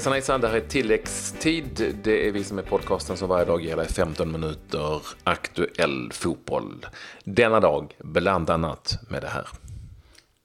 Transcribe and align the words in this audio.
Hejsan 0.00 0.12
hejsan, 0.12 0.40
det 0.40 0.48
här 0.48 0.56
är 0.56 0.60
tilläggstid. 0.60 1.94
Det 2.02 2.28
är 2.28 2.32
vi 2.32 2.44
som 2.44 2.58
är 2.58 2.62
podcasten 2.62 3.16
som 3.16 3.28
varje 3.28 3.44
dag 3.44 3.64
ger 3.64 3.76
dig 3.76 3.88
15 3.88 4.32
minuter 4.32 5.02
aktuell 5.24 6.12
fotboll. 6.12 6.86
Denna 7.24 7.60
dag 7.60 7.94
bland 7.98 8.50
annat 8.50 8.98
med 9.10 9.22
det 9.22 9.28
här. 9.28 9.48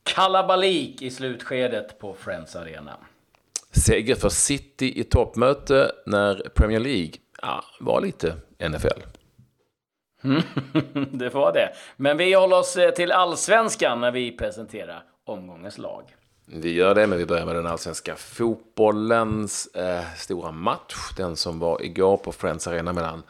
Kalabalik 0.03 1.01
i 1.01 1.09
slutskedet 1.09 1.99
på 1.99 2.13
Friends 2.13 2.55
Arena. 2.55 2.97
Seger 3.71 4.15
för 4.15 4.29
City 4.29 4.99
i 4.99 5.03
toppmöte 5.03 5.91
när 6.05 6.49
Premier 6.55 6.79
League 6.79 7.13
ja, 7.41 7.63
var 7.79 8.01
lite 8.01 8.35
NFL. 8.69 9.01
det 11.17 11.29
var 11.33 11.53
det. 11.53 11.73
Men 11.97 12.17
vi 12.17 12.33
håller 12.33 12.59
oss 12.59 12.77
eh, 12.77 12.91
till 12.91 13.11
allsvenskan 13.11 14.01
när 14.01 14.11
vi 14.11 14.31
presenterar 14.31 15.03
omgångens 15.25 15.77
lag. 15.77 16.15
Vi 16.47 16.73
gör 16.73 16.95
det, 16.95 17.07
men 17.07 17.17
vi 17.17 17.25
börjar 17.25 17.45
med 17.45 17.55
den 17.55 17.67
allsvenska 17.67 18.15
fotbollens 18.15 19.67
eh, 19.67 20.03
stora 20.17 20.51
match. 20.51 20.95
Den 21.17 21.35
som 21.35 21.59
var 21.59 21.83
igår 21.83 22.17
på 22.17 22.31
Friends 22.31 22.67
Arena 22.67 22.93
mellan 22.93 23.23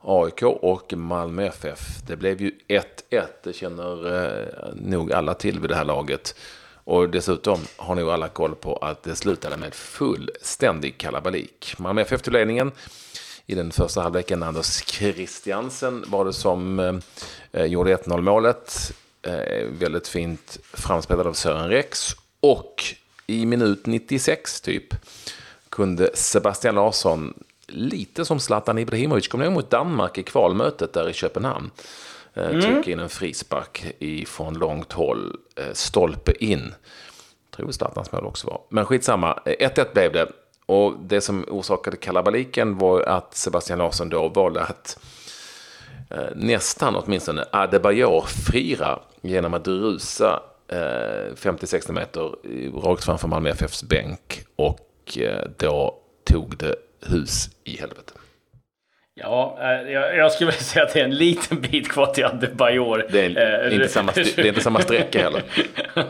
AIK 0.00 0.42
och 0.42 0.92
Malmö 0.96 1.46
FF. 1.46 1.80
Det 2.06 2.16
blev 2.16 2.40
ju 2.40 2.50
1-1, 2.68 2.82
det 3.42 3.52
känner 3.52 4.22
eh, 4.24 4.74
nog 4.74 5.12
alla 5.12 5.34
till 5.34 5.60
vid 5.60 5.70
det 5.70 5.76
här 5.76 5.84
laget. 5.84 6.34
Och 6.84 7.08
dessutom 7.08 7.58
har 7.76 7.94
nog 7.94 8.10
alla 8.10 8.28
koll 8.28 8.54
på 8.54 8.76
att 8.76 9.02
det 9.02 9.16
slutade 9.16 9.56
med 9.56 9.74
fullständig 9.74 10.98
kalabalik. 10.98 11.74
Malmö 11.78 12.00
FF 12.00 12.22
tog 12.22 12.34
ledningen 12.34 12.72
i 13.46 13.54
den 13.54 13.70
första 13.70 14.02
halvleken. 14.02 14.42
Anders 14.42 14.84
Christiansen 14.86 16.04
var 16.06 16.24
det 16.24 16.32
som 16.32 16.80
eh, 16.80 16.94
eh 17.52 17.64
gjorde 17.64 17.96
1-0 17.96 18.20
målet. 18.20 18.92
Eh, 19.22 19.66
väldigt 19.66 20.08
fint 20.08 20.58
framspelad 20.72 21.26
av 21.26 21.32
Sören 21.32 21.68
Rex. 21.68 22.16
Och 22.40 22.84
i 23.26 23.46
minut 23.46 23.86
96 23.86 24.60
typ 24.60 24.94
kunde 25.68 26.10
Sebastian 26.14 26.74
Larsson, 26.74 27.34
lite 27.66 28.24
som 28.24 28.40
Zlatan 28.40 28.78
Ibrahimovic, 28.78 29.28
kom 29.28 29.40
ner 29.40 29.50
mot 29.50 29.70
Danmark 29.70 30.18
i 30.18 30.22
kvalmötet 30.22 30.92
där 30.92 31.08
i 31.08 31.12
Köpenhamn. 31.12 31.70
Eh, 32.34 32.50
mm. 32.50 32.60
Trycka 32.60 32.90
in 32.90 32.98
en 32.98 33.08
frispark 33.08 33.94
från 34.26 34.54
långt 34.54 34.92
håll, 34.92 35.36
eh, 35.56 35.72
stolpe 35.72 36.32
in. 36.44 36.74
Jag 37.50 37.56
tror 37.56 37.70
Zlatans 37.72 38.12
mål 38.12 38.24
också 38.24 38.46
var. 38.46 38.60
Men 38.68 38.86
skitsamma, 38.86 39.38
1-1 39.44 39.92
blev 39.92 40.12
det. 40.12 40.32
Och 40.66 40.94
det 41.00 41.20
som 41.20 41.44
orsakade 41.48 41.96
kalabaliken 41.96 42.78
var 42.78 43.02
att 43.02 43.34
Sebastian 43.34 43.78
Larsson 43.78 44.08
då 44.08 44.28
valde 44.28 44.62
att 44.62 44.98
eh, 46.10 46.24
nästan 46.34 46.96
åtminstone 46.96 47.44
Adebayor 47.52 48.24
fira 48.26 48.98
genom 49.20 49.54
att 49.54 49.68
rusa 49.68 50.42
50-60 50.70 51.88
eh, 51.88 51.94
meter 51.94 52.34
rakt 52.80 53.04
framför 53.04 53.28
Malmö 53.28 53.50
FFs 53.50 53.82
bänk 53.82 54.44
och 54.56 55.18
eh, 55.18 55.46
då 55.58 55.94
tog 56.24 56.56
det 56.58 56.74
hus 57.06 57.50
i 57.64 57.76
helvete. 57.76 58.12
Ja, 59.22 59.58
eh, 59.60 59.92
jag, 59.92 60.16
jag 60.16 60.32
skulle 60.32 60.50
vilja 60.50 60.62
säga 60.62 60.84
att 60.84 60.92
det 60.92 61.00
är 61.00 61.04
en 61.04 61.14
liten 61.14 61.60
bit 61.60 61.88
kvar 61.88 62.06
till 62.06 62.24
Adebayor. 62.24 63.06
Det 63.10 63.24
är, 63.24 63.66
eh, 63.66 63.74
inte, 63.74 63.88
samma, 63.88 64.12
det 64.12 64.38
är 64.38 64.46
inte 64.46 64.60
samma 64.60 64.80
sträcka 64.80 65.18
heller. 65.22 65.42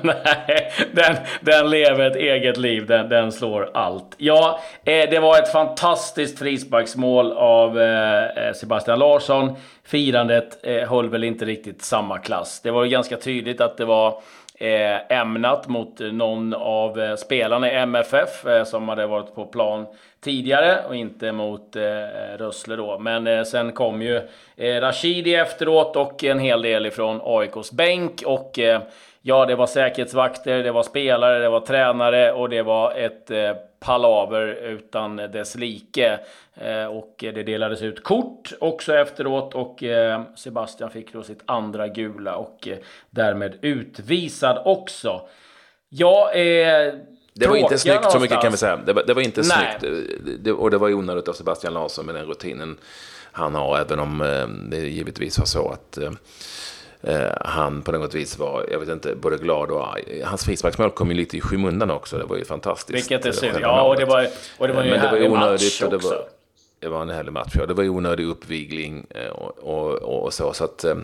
Nej, 0.03 0.73
den, 0.93 1.17
den 1.41 1.71
lever 1.71 2.11
ett 2.11 2.17
eget 2.17 2.57
liv. 2.57 2.87
Den, 2.87 3.09
den 3.09 3.33
slår 3.33 3.71
allt. 3.75 4.15
Ja, 4.17 4.61
eh, 4.85 5.11
det 5.11 5.19
var 5.19 5.39
ett 5.39 5.53
fantastiskt 5.53 6.39
frisparksmål 6.39 7.33
av 7.33 7.81
eh, 7.81 8.53
Sebastian 8.55 8.99
Larsson. 8.99 9.57
Firandet 9.91 10.59
eh, 10.63 10.89
höll 10.89 11.09
väl 11.09 11.25
inte 11.25 11.45
riktigt 11.45 11.83
samma 11.83 12.19
klass. 12.19 12.61
Det 12.61 12.71
var 12.71 12.85
ganska 12.85 13.17
tydligt 13.17 13.61
att 13.61 13.77
det 13.77 13.85
var 13.85 14.23
eh, 14.55 15.19
ämnat 15.19 15.69
mot 15.69 16.01
eh, 16.01 16.07
någon 16.13 16.55
av 16.55 17.01
eh, 17.01 17.17
spelarna 17.17 17.73
i 17.73 17.75
MFF 17.75 18.47
eh, 18.47 18.65
som 18.65 18.89
hade 18.89 19.07
varit 19.07 19.35
på 19.35 19.47
plan 19.47 19.87
tidigare 20.21 20.79
och 20.89 20.97
inte 20.97 21.33
mot 21.33 21.77
eh, 21.77 21.83
Rössle 22.39 22.77
då. 22.77 22.99
Men 22.99 23.27
eh, 23.27 23.45
sen 23.45 23.73
kom 23.73 24.03
ju 24.03 24.17
eh, 24.57 24.81
Rashidi 24.81 25.35
efteråt 25.35 25.97
och 25.97 26.25
en 26.25 26.39
hel 26.39 26.63
del 26.63 26.87
ifrån 26.87 27.21
AIKs 27.25 27.73
bänk 27.73 28.23
och 28.27 28.59
eh, 28.59 28.81
ja, 29.23 29.47
det 29.47 29.57
var 29.57 29.67
säkerhetsvakter, 29.67 30.63
det 30.63 30.73
var 30.73 30.83
spelare, 30.83 31.39
det 31.39 31.49
var 31.49 31.61
tränare 31.61 32.33
och 32.33 32.49
det 32.49 32.63
var 32.63 32.95
ett 32.95 33.31
eh, 33.31 33.53
palaver 33.81 34.47
utan 34.47 35.17
dess 35.17 35.55
like. 35.55 36.19
Eh, 36.55 36.85
och 36.85 37.15
det 37.19 37.43
delades 37.43 37.83
ut 37.83 38.03
kort 38.03 38.53
också 38.61 38.95
efteråt 38.95 39.55
och 39.55 39.83
eh, 39.83 40.23
Sebastian 40.37 40.91
fick 40.91 41.13
då 41.13 41.23
sitt 41.23 41.43
andra 41.47 41.89
gula 41.89 42.37
och 42.37 42.69
eh, 42.69 42.79
därmed 43.11 43.59
utvisad 43.61 44.63
också. 44.65 45.21
Jag 45.89 46.37
är 46.37 46.95
det 47.35 47.47
var 47.47 47.57
inte 47.57 47.79
snyggt, 47.79 47.95
någonstans. 47.95 48.13
så 48.15 48.21
mycket 48.21 48.41
kan 48.41 48.51
vi 48.51 48.59
säga. 48.59 48.77
Det 48.77 48.93
var, 48.93 49.03
det 49.07 49.15
var 49.15 49.23
inte 49.23 49.41
Nej. 49.41 49.77
snyggt. 49.81 50.05
Det, 50.45 50.53
och 50.53 50.71
det 50.71 50.79
var 50.79 50.95
onödigt 50.95 51.29
av 51.29 51.33
Sebastian 51.33 51.75
Larsson 51.75 52.07
med 52.07 52.15
den 52.15 52.27
rutinen 52.27 52.79
han 53.33 53.55
har, 53.55 53.79
även 53.79 54.01
om 54.01 54.19
det 54.71 54.77
givetvis 54.77 55.39
var 55.39 55.47
så 55.47 55.71
att 55.71 55.99
Eh, 55.99 56.13
han 57.41 57.83
på 57.83 57.93
något 57.93 58.15
vis 58.15 58.39
var, 58.39 58.67
jag 58.71 58.79
vet 58.79 58.89
inte, 58.89 59.15
både 59.15 59.37
glad 59.37 59.71
och 59.71 59.89
arg. 59.89 60.23
Hans 60.25 60.45
frisparksmål 60.45 60.91
kom 60.91 61.09
ju 61.09 61.15
lite 61.17 61.37
i 61.37 61.41
skymundan 61.41 61.91
också. 61.91 62.19
Det 62.19 62.25
var 62.25 62.37
ju 62.37 62.45
fantastiskt. 62.45 62.99
Vilket 62.99 63.27
är 63.27 63.33
synd. 63.33 63.59
Ja, 63.61 63.83
och 63.83 63.97
det 63.97 64.05
var, 64.05 64.27
och 64.59 64.69
det 64.69 64.75
var 64.75 64.85
ju 64.85 64.95
en 64.95 65.01
härlig 65.01 65.31
match 65.31 65.83
och 65.83 65.91
det 65.91 65.97
var, 65.97 66.25
det 66.81 66.89
var 66.89 67.03
en 67.03 67.11
härlig 67.11 67.33
match. 67.33 67.53
Ja. 67.59 67.67
Det 67.67 67.75
var 67.75 67.89
onödig 67.89 68.27
uppvigling 68.27 69.07
eh, 69.11 69.31
och, 69.31 69.59
och, 69.59 70.23
och 70.23 70.33
så. 70.35 70.53
så 70.53 70.65
att, 70.65 70.85
eh, 70.85 70.97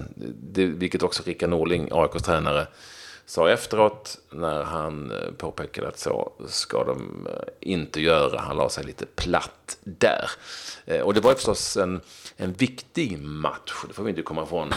det, 0.52 0.66
vilket 0.66 1.02
också 1.02 1.22
Rickard 1.26 1.50
Norling, 1.50 1.88
AIKs 1.92 2.22
tränare, 2.22 2.66
sa 3.26 3.50
efteråt 3.50 4.18
när 4.30 4.62
han 4.62 5.12
påpekade 5.38 5.88
att 5.88 5.98
så 5.98 6.32
ska 6.48 6.84
de 6.84 7.28
inte 7.60 8.00
göra. 8.00 8.40
Han 8.40 8.56
la 8.56 8.68
sig 8.68 8.84
lite 8.84 9.06
platt 9.06 9.78
där. 9.84 10.30
Och 11.02 11.14
det 11.14 11.20
var 11.20 11.34
förstås 11.34 11.76
en 11.76 12.00
en 12.36 12.52
viktig 12.52 13.18
match. 13.18 13.72
Det 13.88 13.94
får 13.94 14.04
vi 14.04 14.10
inte 14.10 14.22
komma 14.22 14.42
ifrån. 14.42 14.74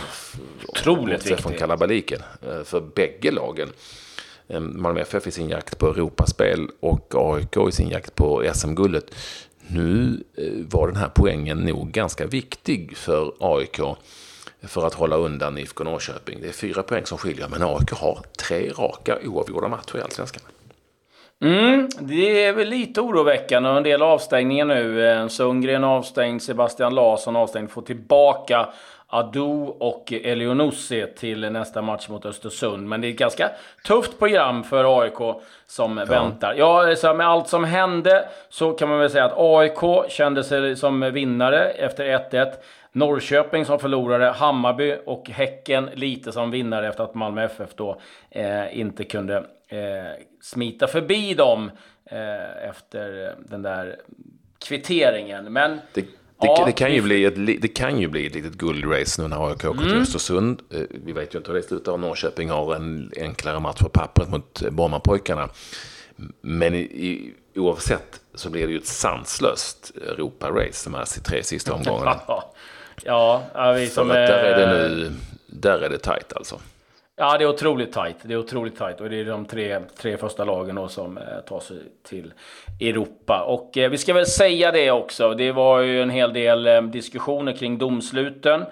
Otroligt 0.67 1.25
viktig. 1.25 1.39
Från 1.39 1.53
kalabaliken. 1.53 2.21
Eh, 2.41 2.63
för 2.63 2.81
bägge 2.81 3.31
lagen. 3.31 3.69
Eh, 4.47 4.59
Malmö 4.59 5.01
FF 5.01 5.27
i 5.27 5.31
sin 5.31 5.49
jakt 5.49 5.77
på 5.77 5.87
Europaspel 5.87 6.67
och 6.79 7.15
AIK 7.15 7.57
i 7.69 7.71
sin 7.71 7.89
jakt 7.89 8.15
på 8.15 8.51
SM-guldet. 8.53 9.15
Nu 9.67 10.23
eh, 10.37 10.53
var 10.53 10.87
den 10.87 10.95
här 10.95 11.11
poängen 11.15 11.57
nog 11.57 11.91
ganska 11.91 12.25
viktig 12.25 12.97
för 12.97 13.33
AIK 13.39 13.79
för 14.67 14.87
att 14.87 14.93
hålla 14.93 15.15
undan 15.15 15.57
IFK 15.57 15.83
Norrköping. 15.83 16.41
Det 16.41 16.47
är 16.47 16.53
fyra 16.53 16.83
poäng 16.83 17.05
som 17.05 17.17
skiljer, 17.17 17.47
men 17.47 17.63
AIK 17.63 17.91
har 17.91 18.19
tre 18.39 18.69
raka 18.69 19.17
oavgjorda 19.25 19.67
matcher 19.67 19.97
i 19.97 20.01
Allsvenskan. 20.01 20.43
Mm, 21.43 21.89
det 21.99 22.45
är 22.45 22.53
väl 22.53 22.69
lite 22.69 23.01
oroväckande 23.01 23.69
och 23.69 23.77
en 23.77 23.83
del 23.83 24.01
avstängningar 24.01 24.65
nu. 24.65 25.07
Eh, 25.07 25.27
Sundgren 25.27 25.83
avstängd, 25.83 26.41
Sebastian 26.41 26.95
Larsson 26.95 27.35
avstängd. 27.35 27.71
Får 27.71 27.81
tillbaka 27.81 28.69
Adu 29.11 29.65
och 29.79 30.13
Elionossi 30.13 31.07
till 31.17 31.51
nästa 31.51 31.81
match 31.81 32.09
mot 32.09 32.25
Östersund. 32.25 32.87
Men 32.87 33.01
det 33.01 33.07
är 33.07 33.11
ett 33.11 33.17
ganska 33.17 33.49
tufft 33.87 34.19
program 34.19 34.63
för 34.63 35.01
AIK 35.01 35.41
som 35.67 35.97
ja. 35.97 36.05
väntar. 36.05 36.53
Ja, 36.57 36.95
så 36.95 37.13
med 37.13 37.27
allt 37.27 37.47
som 37.47 37.63
hände 37.63 38.29
så 38.49 38.71
kan 38.73 38.89
man 38.89 38.99
väl 38.99 39.09
säga 39.09 39.25
att 39.25 39.37
AIK 39.37 40.11
kände 40.11 40.43
sig 40.43 40.75
som 40.75 40.99
vinnare 41.13 41.69
efter 41.69 42.05
1-1. 42.05 42.51
Norrköping 42.91 43.65
som 43.65 43.79
förlorade, 43.79 44.31
Hammarby 44.31 44.95
och 45.05 45.29
Häcken 45.29 45.89
lite 45.93 46.31
som 46.31 46.51
vinnare 46.51 46.87
efter 46.87 47.03
att 47.03 47.15
Malmö 47.15 47.43
FF 47.43 47.69
då 47.75 48.01
eh, 48.29 48.79
inte 48.79 49.03
kunde 49.03 49.37
eh, 49.67 50.23
smita 50.41 50.87
förbi 50.87 51.33
dem 51.33 51.71
eh, 52.05 52.69
efter 52.69 53.35
den 53.49 53.61
där 53.61 53.95
kvitteringen. 54.65 55.53
Men 55.53 55.79
det, 55.93 56.01
det, 56.01 56.07
ja, 56.47 56.63
det, 56.65 56.71
kan 56.71 56.93
ju 56.93 57.01
bli 57.01 57.25
ett, 57.25 57.61
det 57.61 57.67
kan 57.67 57.99
ju 57.99 58.07
bli 58.07 58.25
ett 58.25 58.35
litet 58.35 58.53
guldrace 58.53 59.21
nu 59.21 59.27
när 59.27 59.49
AIK 59.49 59.65
åker 59.65 59.79
till 59.79 59.89
mm. 59.89 60.01
Östersund. 60.01 60.61
Eh, 60.69 60.81
vi 60.89 61.11
vet 61.11 61.35
ju 61.35 61.37
inte 61.37 61.51
hur 61.51 61.57
det 61.57 61.63
slutar. 61.63 61.97
Norrköping 61.97 62.49
har 62.49 62.75
en 62.75 63.11
enklare 63.17 63.59
match 63.59 63.79
på 63.79 63.89
pappret 63.89 64.29
mot 64.29 64.61
Brommapojkarna. 64.71 65.49
Men 66.41 66.75
i, 66.75 66.79
i, 66.79 67.33
oavsett 67.55 68.21
så 68.33 68.49
blir 68.49 68.67
det 68.67 68.73
ju 68.73 68.77
ett 68.77 68.85
sanslöst 68.85 69.91
Europa-race 69.95 70.89
de 70.89 70.93
här 70.93 71.23
tre 71.23 71.43
sista 71.43 71.73
omgångarna. 71.73 72.21
Ja, 73.05 73.43
vi 73.75 73.87
som... 73.87 74.07
För 74.07 74.21
att 74.21 74.27
där 74.27 74.43
är 74.43 74.57
det 74.57 74.89
nu, 74.89 75.11
där 75.47 75.81
är 75.81 75.89
det 75.89 75.97
tajt 75.97 76.33
alltså. 76.35 76.59
Ja, 77.15 77.37
det 77.37 77.43
är 77.43 77.49
otroligt 77.49 77.93
tajt. 77.93 78.15
Det 78.21 78.33
är 78.33 78.37
otroligt 78.37 78.77
tajt 78.77 79.01
och 79.01 79.09
det 79.09 79.19
är 79.19 79.25
de 79.25 79.45
tre, 79.45 79.79
tre 79.97 80.17
första 80.17 80.45
lagen 80.45 80.75
då 80.75 80.87
som 80.87 81.17
eh, 81.17 81.23
tar 81.47 81.59
sig 81.59 81.77
till 82.03 82.33
Europa. 82.79 83.43
Och 83.43 83.77
eh, 83.77 83.89
vi 83.89 83.97
ska 83.97 84.13
väl 84.13 84.25
säga 84.25 84.71
det 84.71 84.91
också. 84.91 85.33
Det 85.33 85.51
var 85.51 85.79
ju 85.79 86.01
en 86.01 86.09
hel 86.09 86.33
del 86.33 86.67
eh, 86.67 86.81
diskussioner 86.81 87.53
kring 87.53 87.77
domsluten. 87.77 88.65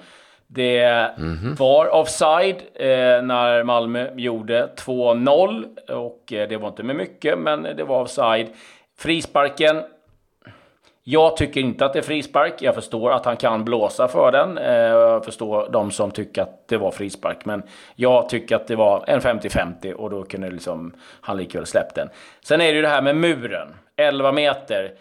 Det 0.47 0.79
mm 0.79 1.35
-hmm. 1.35 1.57
var 1.57 1.95
offside 1.95 2.55
eh, 2.73 3.21
när 3.23 3.63
Malmö 3.63 4.09
gjorde 4.15 4.69
2-0 4.77 5.91
och 5.91 6.33
eh, 6.33 6.49
det 6.49 6.57
var 6.57 6.67
inte 6.67 6.83
med 6.83 6.95
mycket, 6.95 7.39
men 7.39 7.63
det 7.63 7.83
var 7.83 8.01
offside. 8.01 8.47
Frisparken 8.97 9.81
jag 11.09 11.37
tycker 11.37 11.61
inte 11.61 11.85
att 11.85 11.93
det 11.93 11.99
är 11.99 12.03
frispark. 12.03 12.61
Jag 12.61 12.75
förstår 12.75 13.11
att 13.11 13.25
han 13.25 13.37
kan 13.37 13.65
blåsa 13.65 14.07
för 14.07 14.31
den. 14.31 14.57
Eh, 14.57 14.73
jag 14.73 15.25
förstår 15.25 15.69
de 15.71 15.91
som 15.91 16.11
tycker 16.11 16.41
att 16.41 16.67
det 16.67 16.77
var 16.77 16.91
frispark. 16.91 17.45
Men 17.45 17.63
jag 17.95 18.29
tycker 18.29 18.55
att 18.55 18.67
det 18.67 18.75
var 18.75 19.03
en 19.07 19.21
50-50 19.21 19.93
och 19.93 20.09
då 20.09 20.23
kunde 20.23 20.49
liksom 20.49 20.93
han 21.21 21.37
likväl 21.37 21.65
släppt 21.65 21.95
den. 21.95 22.09
Sen 22.41 22.61
är 22.61 22.67
det 22.67 22.73
ju 22.73 22.81
det 22.81 22.87
här 22.87 23.01
med 23.01 23.15
muren. 23.15 23.67
11 23.95 24.31
meter. 24.31 24.93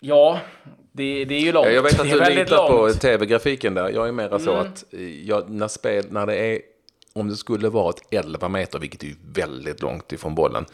Ja, 0.00 0.40
det, 0.92 1.24
det 1.24 1.34
är 1.34 1.40
ju 1.40 1.52
långt. 1.52 1.72
Jag 1.72 1.82
vet 1.82 2.00
att 2.00 2.10
du 2.10 2.34
litar 2.34 2.68
på 2.68 2.92
tv-grafiken 2.92 3.74
där. 3.74 3.88
Jag 3.88 4.08
är 4.08 4.12
mera 4.12 4.38
så 4.38 4.52
att 4.52 4.84
eh, 4.90 5.26
jag, 5.26 5.50
när, 5.50 5.68
spel, 5.68 6.04
när 6.10 6.26
det 6.26 6.36
är, 6.36 6.60
om 7.12 7.28
det 7.28 7.36
skulle 7.36 7.68
vara 7.68 7.90
ett 7.90 8.02
11 8.10 8.48
meter, 8.48 8.78
vilket 8.78 9.02
är 9.02 9.14
väldigt 9.34 9.82
långt 9.82 10.12
ifrån 10.12 10.34
bollen, 10.34 10.64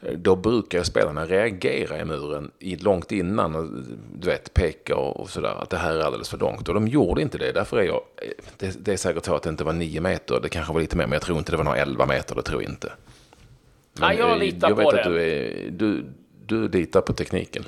då 0.00 0.36
brukar 0.36 0.82
spelarna 0.82 1.26
reagera 1.26 2.00
i 2.00 2.04
muren 2.04 2.50
långt 2.60 3.12
innan 3.12 3.54
och 3.54 3.64
du 4.14 4.28
vet, 4.28 4.54
peka 4.54 4.96
och, 4.96 5.30
sådär, 5.30 5.62
att 5.62 5.70
det 5.70 5.76
här 5.76 5.94
är 5.94 6.00
alldeles 6.00 6.28
för 6.28 6.38
långt. 6.38 6.68
Och 6.68 6.74
de 6.74 6.88
gjorde 6.88 7.22
inte 7.22 7.38
det, 7.38 7.52
därför 7.52 7.76
är 7.76 7.82
jag, 7.82 8.00
eh, 8.22 8.28
det, 8.56 8.84
det 8.84 8.92
är 8.92 8.96
säkert 8.96 9.24
så 9.24 9.34
att 9.34 9.42
det 9.42 9.50
inte 9.50 9.64
var 9.64 9.72
9 9.72 10.00
meter, 10.00 10.40
det 10.40 10.48
kanske 10.48 10.72
var 10.72 10.80
lite 10.80 10.96
mer, 10.96 11.06
men 11.06 11.12
jag 11.12 11.22
tror 11.22 11.38
inte 11.38 11.52
det 11.52 11.56
var 11.56 11.64
några 11.64 11.78
11 11.78 12.06
meter, 12.06 12.34
det 12.34 12.42
tror 12.42 12.62
jag 12.62 12.72
inte. 12.72 12.92
Ja, 14.00 14.12
jag 14.12 14.30
eh, 14.30 14.38
litar 14.38 14.68
jag 14.68 14.76
vet 14.76 14.84
på 14.84 14.90
att 14.90 15.04
det. 15.04 15.10
du, 15.10 15.22
är, 15.22 15.70
du, 15.70 16.04
du 16.46 16.68
litar 16.68 17.00
på 17.00 17.12
tekniken. 17.12 17.64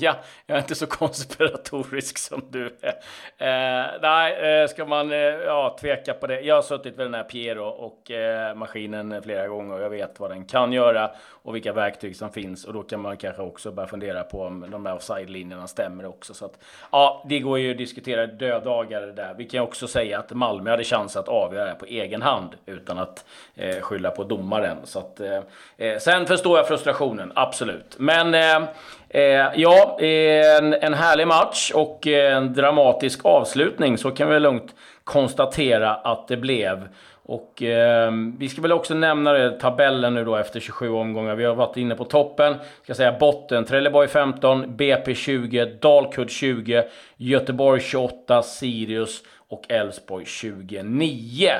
Ja, 0.00 0.16
jag 0.46 0.56
är 0.56 0.60
inte 0.60 0.74
så 0.74 0.86
konspiratorisk 0.86 2.18
som 2.18 2.42
du 2.50 2.76
är. 2.80 2.94
Eh, 3.38 3.86
nej, 4.02 4.60
eh, 4.62 4.68
ska 4.68 4.84
man 4.84 5.12
eh, 5.12 5.18
ja, 5.18 5.76
tveka 5.80 6.14
på 6.14 6.26
det. 6.26 6.40
Jag 6.40 6.54
har 6.54 6.62
suttit 6.62 6.98
vid 6.98 7.06
den 7.06 7.14
här 7.14 7.22
Piero 7.22 7.64
och 7.64 8.10
eh, 8.10 8.54
maskinen 8.54 9.22
flera 9.22 9.48
gånger 9.48 9.74
och 9.74 9.82
jag 9.82 9.90
vet 9.90 10.20
vad 10.20 10.30
den 10.30 10.44
kan 10.44 10.72
göra 10.72 11.10
och 11.48 11.54
vilka 11.54 11.72
verktyg 11.72 12.16
som 12.16 12.32
finns. 12.32 12.64
Och 12.64 12.72
då 12.72 12.82
kan 12.82 13.00
man 13.00 13.16
kanske 13.16 13.42
också 13.42 13.72
börja 13.72 13.88
fundera 13.88 14.22
på 14.22 14.42
om 14.42 14.70
de 14.70 14.84
där 14.84 14.94
offside-linjerna 14.94 15.66
stämmer 15.66 16.06
också. 16.06 16.34
Så 16.34 16.44
att, 16.44 16.58
ja, 16.92 17.24
det 17.28 17.38
går 17.38 17.58
ju 17.58 17.70
att 17.70 17.78
diskutera 17.78 18.26
döddagar 18.26 19.00
det 19.00 19.12
där. 19.12 19.34
Vi 19.38 19.44
kan 19.44 19.60
också 19.60 19.86
säga 19.88 20.18
att 20.18 20.32
Malmö 20.32 20.70
hade 20.70 20.84
chans 20.84 21.16
att 21.16 21.28
avgöra 21.28 21.64
det 21.64 21.74
på 21.74 21.86
egen 21.86 22.22
hand 22.22 22.54
utan 22.66 22.98
att 22.98 23.24
eh, 23.54 23.80
skylla 23.80 24.10
på 24.10 24.24
domaren. 24.24 24.76
Så 24.84 24.98
att, 24.98 25.20
eh, 25.20 25.40
eh 25.76 25.98
sen 25.98 26.26
förstår 26.26 26.58
jag 26.58 26.68
frustrationen, 26.68 27.32
absolut. 27.34 27.96
Men 27.98 28.34
eh, 28.34 28.68
Eh, 29.10 29.46
ja, 29.54 29.98
en, 30.00 30.74
en 30.74 30.94
härlig 30.94 31.26
match 31.26 31.70
och 31.74 32.06
en 32.06 32.54
dramatisk 32.54 33.24
avslutning. 33.24 33.98
Så 33.98 34.10
kan 34.10 34.28
vi 34.28 34.40
lugnt 34.40 34.74
konstatera 35.04 35.94
att 35.94 36.28
det 36.28 36.36
blev. 36.36 36.88
Och 37.28 37.62
eh, 37.62 38.12
vi 38.38 38.48
ska 38.48 38.62
väl 38.62 38.72
också 38.72 38.94
nämna 38.94 39.32
det, 39.32 39.50
tabellen 39.50 40.14
nu 40.14 40.24
då 40.24 40.36
efter 40.36 40.60
27 40.60 40.90
omgångar. 40.90 41.34
Vi 41.34 41.44
har 41.44 41.54
varit 41.54 41.76
inne 41.76 41.94
på 41.94 42.04
toppen. 42.04 42.54
Ska 42.82 42.94
säga 42.94 43.16
botten. 43.20 43.64
Trelleborg 43.64 44.08
15, 44.08 44.76
BP 44.76 45.14
20, 45.14 45.64
Dalkurd 45.64 46.30
20, 46.30 46.84
Göteborg 47.16 47.80
28, 47.80 48.42
Sirius 48.42 49.22
och 49.48 49.64
Elfsborg 49.68 50.24
29. 50.26 51.50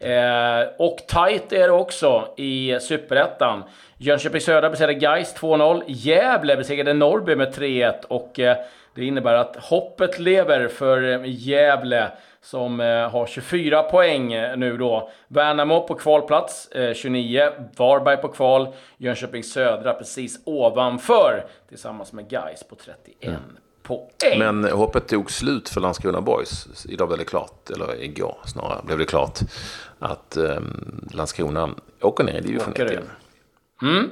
Eh, 0.00 0.68
och 0.78 0.96
tight 0.96 1.52
är 1.52 1.66
det 1.66 1.72
också 1.72 2.34
i 2.36 2.78
Superettan. 2.80 3.62
Jönköping 3.96 4.40
Södra 4.40 4.70
besegrade 4.70 4.94
Gais 4.94 5.36
2-0. 5.36 5.82
Gävle 5.86 6.56
besegrade 6.56 6.94
Norrby 6.94 7.36
med 7.36 7.54
3-1 7.54 8.04
och 8.08 8.40
eh, 8.40 8.56
det 8.94 9.04
innebär 9.04 9.34
att 9.34 9.56
hoppet 9.56 10.18
lever 10.18 10.68
för 10.68 11.02
eh, 11.02 11.20
Gävle 11.24 12.10
som 12.40 12.80
eh, 12.80 13.10
har 13.10 13.26
24 13.26 13.82
poäng 13.82 14.32
eh, 14.32 14.56
nu 14.56 14.76
då. 14.76 15.10
Värnamo 15.28 15.86
på 15.86 15.94
kvalplats, 15.94 16.68
eh, 16.68 16.94
29. 16.94 17.50
Varberg 17.76 18.16
på 18.16 18.28
kval. 18.28 18.68
Jönköping 18.96 19.42
Södra 19.44 19.94
precis 19.94 20.40
ovanför 20.44 21.46
tillsammans 21.68 22.12
med 22.12 22.28
Gais 22.28 22.64
på 22.64 22.74
31 22.74 23.38
poäng. 23.88 24.38
Men 24.38 24.64
hoppet 24.64 25.08
tog 25.08 25.30
slut 25.30 25.68
för 25.68 25.80
Landskrona 25.80 26.20
Boys. 26.20 26.86
Idag 26.88 27.08
blev 27.08 27.18
det 27.18 27.24
klart, 27.24 27.70
eller 27.70 28.02
igår 28.02 28.36
snarare, 28.44 28.80
blev 28.84 28.98
det 28.98 29.04
klart 29.04 29.38
att 29.98 30.36
um, 30.36 31.08
Landskrona 31.10 31.70
åker 32.00 32.24
ner 32.24 32.34
i 32.34 32.40
division 32.40 32.72
Åker 32.72 32.84
1 32.84 32.90
ur. 32.90 32.94
igen. 32.94 33.10
Mm. 33.82 34.08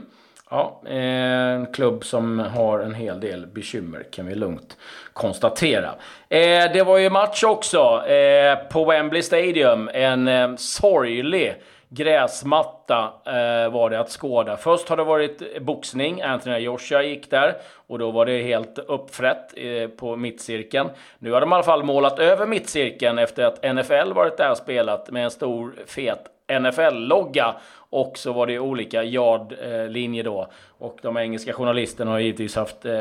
Ja, 0.51 0.83
en 0.87 1.67
klubb 1.67 2.05
som 2.05 2.39
har 2.39 2.81
en 2.81 2.95
hel 2.95 3.21
del 3.21 3.47
bekymmer 3.47 4.07
kan 4.13 4.27
vi 4.27 4.35
lugnt 4.35 4.77
konstatera. 5.13 5.95
Eh, 6.29 6.73
det 6.73 6.83
var 6.87 6.99
ju 6.99 7.11
match 7.11 7.45
också 7.45 8.07
eh, 8.07 8.59
på 8.73 8.85
Wembley 8.85 9.23
Stadium. 9.23 9.91
En 9.95 10.29
eh, 10.29 10.57
sorglig 10.57 11.55
gräsmatta 11.89 13.13
eh, 13.25 13.73
var 13.73 13.91
det 13.91 14.01
att 14.01 14.11
skåda. 14.11 14.57
Först 14.57 14.89
har 14.89 14.97
det 14.97 15.05
varit 15.05 15.63
boxning. 15.63 16.23
Anthony 16.23 16.59
Joshua 16.59 17.03
gick 17.03 17.31
där 17.31 17.55
och 17.87 17.99
då 17.99 18.11
var 18.11 18.27
det 18.27 18.43
helt 18.43 18.79
uppfrätt 18.79 19.55
eh, 19.57 19.89
på 19.89 20.17
mittcirkeln. 20.17 20.89
Nu 21.19 21.33
har 21.33 21.41
de 21.41 21.53
i 21.53 21.55
alla 21.55 21.63
fall 21.63 21.83
målat 21.83 22.19
över 22.19 22.47
mittcirkeln 22.47 23.19
efter 23.19 23.45
att 23.45 23.75
NFL 23.75 24.13
varit 24.13 24.37
där 24.37 24.51
och 24.51 24.57
spelat 24.57 25.11
med 25.11 25.25
en 25.25 25.31
stor 25.31 25.75
fet 25.87 26.36
NFL-logga 26.49 27.55
och 27.91 28.19
så 28.19 28.33
var 28.33 28.47
det 28.47 28.59
olika 28.59 29.05
yardlinjer 29.05 30.25
då. 30.25 30.49
Och 30.79 30.99
de 31.03 31.17
engelska 31.17 31.53
journalisterna 31.53 32.11
har 32.11 32.19
givetvis 32.19 32.57
haft 32.57 32.85
eh, 32.85 32.93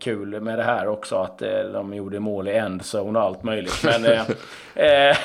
kul 0.00 0.40
med 0.40 0.58
det 0.58 0.62
här 0.62 0.88
också. 0.88 1.16
Att 1.16 1.42
eh, 1.42 1.64
de 1.72 1.94
gjorde 1.94 2.20
mål 2.20 2.48
i 2.48 2.56
endzone 2.56 3.18
och 3.18 3.24
allt 3.24 3.42
möjligt. 3.42 3.84
Men 3.84 4.04
eh, 4.04 4.20
eh, 4.74 5.16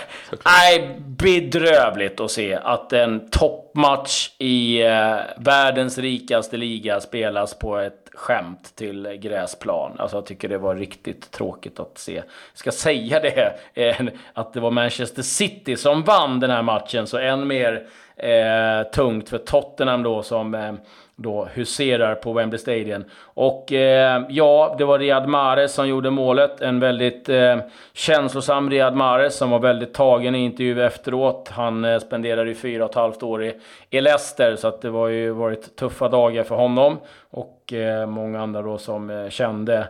nej, 0.45 0.99
bedrövligt 0.99 2.19
att 2.19 2.31
se 2.31 2.53
att 2.63 2.93
en 2.93 3.29
toppmatch 3.29 4.31
i 4.37 4.81
eh, 4.81 5.17
världens 5.37 5.97
rikaste 5.97 6.57
liga 6.57 6.99
spelas 6.99 7.59
på 7.59 7.77
ett 7.77 7.98
skämt 8.13 8.75
till 8.75 9.07
gräsplan. 9.21 9.95
Alltså 9.99 10.17
jag 10.17 10.25
tycker 10.25 10.49
det 10.49 10.57
var 10.57 10.75
riktigt 10.75 11.31
tråkigt 11.31 11.79
att 11.79 11.97
se. 11.97 12.15
Jag 12.15 12.23
ska 12.53 12.71
säga 12.71 13.19
det, 13.19 13.53
eh, 13.73 14.07
att 14.33 14.53
det 14.53 14.59
var 14.59 14.71
Manchester 14.71 15.21
City 15.21 15.75
som 15.75 16.03
vann 16.03 16.39
den 16.39 16.49
här 16.49 16.61
matchen. 16.61 17.07
Så 17.07 17.17
än 17.17 17.47
mer 17.47 17.87
eh, 18.15 18.91
tungt 18.91 19.29
för 19.29 19.37
Tottenham 19.37 20.03
då 20.03 20.23
som 20.23 20.55
eh, 20.55 20.73
då 21.21 21.47
huserar 21.53 22.15
på 22.15 22.33
Wembley 22.33 22.59
Stadium. 22.59 23.03
Och 23.23 23.73
eh, 23.73 24.23
ja, 24.29 24.75
det 24.77 24.85
var 24.85 24.99
Riyad 24.99 25.27
Mahrez 25.27 25.73
som 25.73 25.87
gjorde 25.87 26.09
målet. 26.09 26.61
En 26.61 26.79
väldigt 26.79 27.29
eh, 27.29 27.57
känslosam 27.93 28.69
Riyad 28.69 28.95
Mahrez 28.95 29.35
som 29.35 29.49
var 29.49 29.59
väldigt 29.59 29.93
tagen 29.93 30.35
i 30.35 30.39
intervju 30.39 30.83
efteråt. 30.83 31.49
Han 31.49 31.85
eh, 31.85 31.99
spenderade 31.99 32.49
ju 32.49 32.55
fyra 32.55 32.83
och 32.83 32.89
ett 32.89 32.95
halvt 32.95 33.23
år 33.23 33.43
i, 33.43 33.55
i 33.89 34.01
Leicester, 34.01 34.55
så 34.55 34.67
att 34.67 34.81
det 34.81 34.89
var 34.89 35.07
ju 35.07 35.31
varit 35.31 35.75
tuffa 35.75 36.09
dagar 36.09 36.43
för 36.43 36.55
honom. 36.55 36.97
Och 37.29 37.73
eh, 37.73 38.07
många 38.07 38.41
andra 38.41 38.61
då 38.61 38.77
som 38.77 39.09
eh, 39.09 39.29
kände 39.29 39.87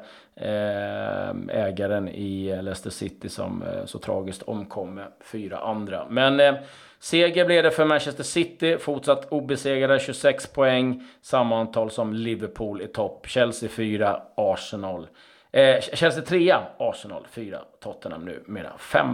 ägaren 1.50 2.08
i 2.10 2.60
Leicester 2.62 2.90
City 2.90 3.30
som 3.30 3.64
eh, 3.64 3.86
så 3.86 4.00
tragiskt 4.00 4.42
omkom 4.44 4.94
med 4.96 5.08
fyra 5.24 5.58
andra. 5.58 6.08
Men 6.10 6.40
eh, 6.40 6.54
Seger 7.00 7.46
blev 7.46 7.64
det 7.64 7.72
för 7.72 7.86
Manchester 7.86 8.24
City, 8.24 8.78
fortsatt 8.78 9.26
obesegrade 9.32 10.00
26 10.00 10.48
poäng, 10.48 11.04
samma 11.22 11.60
antal 11.60 11.92
som 11.92 12.14
Liverpool 12.14 12.82
i 12.82 12.88
topp. 12.88 13.26
Chelsea 13.28 13.70
4, 13.70 14.22
Arsenal. 14.38 15.08
Eh, 15.52 15.82
Chelsea 15.82 16.22
3, 16.22 16.56
Arsenal 16.80 17.28
4, 17.32 17.60
Tottenham 17.80 18.26
nu 18.26 18.44
mera 18.46 18.72
5. 18.80 19.08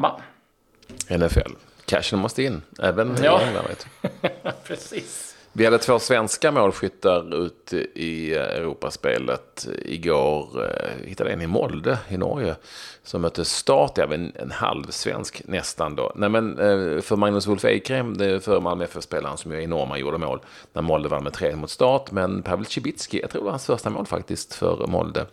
NFL. 1.10 1.52
Cashen 1.86 2.20
måste 2.20 2.44
in, 2.44 2.62
även 2.82 3.16
Ja. 3.24 3.42
i 3.42 3.44
England. 3.48 3.86
Precis. 4.64 5.35
Vi 5.58 5.66
hade 5.66 5.78
två 5.78 6.00
svenska 6.00 6.52
målskyttar 6.52 7.46
ute 7.46 7.78
i 7.78 8.36
eh, 8.36 8.42
Europaspelet 8.42 9.68
igår. 9.86 10.72
Vi 11.04 11.10
hittade 11.10 11.30
en 11.32 11.42
i 11.42 11.48
Molde 11.48 11.98
i 12.10 12.18
Norge 12.18 12.56
som 13.04 13.22
mötte 13.22 13.46
Start, 13.46 13.98
även 13.98 14.32
en 14.36 14.52
halvsvensk 14.52 15.42
nästan 15.46 15.96
då. 15.96 16.12
Nej 16.16 16.30
men 16.30 16.60
eh, 16.60 17.02
för 17.02 17.16
Magnus 17.16 17.48
Wolf 17.48 17.66
Eikrem, 17.66 18.18
det 18.18 18.26
är 18.26 18.40
för 18.40 18.60
Malmö 18.60 18.84
FF-spelaren 18.84 19.38
som 19.38 19.52
ju 19.52 19.58
är 19.58 19.62
enorma, 19.62 19.98
gjorde 19.98 20.18
mål 20.18 20.40
när 20.74 20.82
Molde 20.82 21.10
vann 21.10 21.24
med 21.24 21.34
3 21.34 21.56
mot 21.56 21.70
Start. 21.70 22.12
Men 22.12 22.44
Pavel 22.44 22.66
Cibicki, 22.66 23.22
jag 23.22 23.30
tror 23.30 23.42
det 23.42 23.46
var 23.46 23.52
hans 23.52 23.66
första 23.66 23.90
mål 23.90 24.06
faktiskt 24.06 24.54
för 24.54 24.88
Molde, 24.88 25.26